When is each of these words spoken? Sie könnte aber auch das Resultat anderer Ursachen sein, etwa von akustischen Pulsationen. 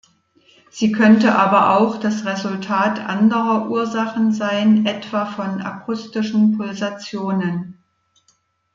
Sie 0.71 0.91
könnte 0.91 1.35
aber 1.35 1.77
auch 1.77 1.99
das 1.99 2.25
Resultat 2.25 2.99
anderer 2.99 3.69
Ursachen 3.69 4.31
sein, 4.33 4.87
etwa 4.87 5.27
von 5.27 5.61
akustischen 5.61 6.57
Pulsationen. 6.57 7.77